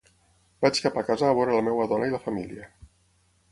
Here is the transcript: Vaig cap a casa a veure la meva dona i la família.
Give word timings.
Vaig 0.65 0.79
cap 0.85 0.97
a 1.01 1.03
casa 1.09 1.27
a 1.29 1.35
veure 1.41 1.55
la 1.59 1.67
meva 1.69 1.87
dona 1.93 2.11
i 2.11 2.17
la 2.17 2.23
família. 2.27 2.69